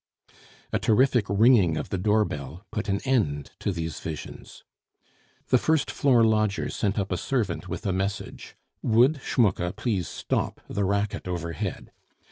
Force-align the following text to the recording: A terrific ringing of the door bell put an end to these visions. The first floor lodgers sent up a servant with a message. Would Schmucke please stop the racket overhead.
A 0.73 0.79
terrific 0.79 1.27
ringing 1.29 1.77
of 1.77 1.89
the 1.89 1.97
door 1.99 2.25
bell 2.25 2.65
put 2.71 2.89
an 2.89 3.01
end 3.05 3.51
to 3.59 3.71
these 3.71 3.99
visions. 3.99 4.63
The 5.49 5.59
first 5.59 5.91
floor 5.91 6.23
lodgers 6.23 6.75
sent 6.75 6.97
up 6.97 7.11
a 7.11 7.17
servant 7.17 7.69
with 7.69 7.85
a 7.85 7.93
message. 7.93 8.55
Would 8.81 9.21
Schmucke 9.21 9.75
please 9.75 10.07
stop 10.07 10.59
the 10.67 10.85
racket 10.85 11.27
overhead. 11.27 11.91